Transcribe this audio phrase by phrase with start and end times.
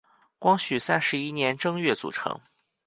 [0.39, 2.41] 光绪三十一年正月组成。